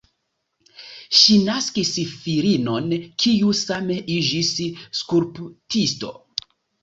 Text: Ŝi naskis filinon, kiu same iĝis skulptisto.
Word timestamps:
Ŝi 1.17 1.35
naskis 1.49 1.91
filinon, 2.21 2.87
kiu 3.25 3.53
same 3.59 3.99
iĝis 4.15 4.51
skulptisto. 5.03 6.11